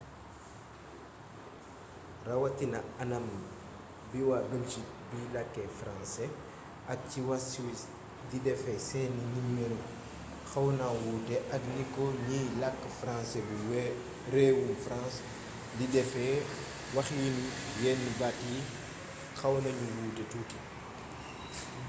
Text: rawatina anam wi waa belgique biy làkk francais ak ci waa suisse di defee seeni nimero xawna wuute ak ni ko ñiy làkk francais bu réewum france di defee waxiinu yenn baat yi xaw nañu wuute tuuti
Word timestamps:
rawatina 2.27 2.79
anam 3.03 3.25
wi 4.11 4.21
waa 4.29 4.47
belgique 4.51 4.93
biy 5.09 5.25
làkk 5.35 5.55
francais 5.79 6.35
ak 6.91 6.99
ci 7.09 7.19
waa 7.27 7.41
suisse 7.51 7.87
di 8.29 8.37
defee 8.47 8.79
seeni 8.89 9.21
nimero 9.33 9.79
xawna 10.51 10.85
wuute 11.01 11.35
ak 11.55 11.63
ni 11.75 11.83
ko 11.95 12.03
ñiy 12.27 12.47
làkk 12.61 12.81
francais 12.99 13.45
bu 13.47 13.55
réewum 14.33 14.71
france 14.85 15.17
di 15.77 15.85
defee 15.95 16.37
waxiinu 16.95 17.43
yenn 17.83 18.01
baat 18.19 18.35
yi 18.49 18.59
xaw 19.39 19.53
nañu 19.63 19.85
wuute 19.97 20.23
tuuti 20.31 20.57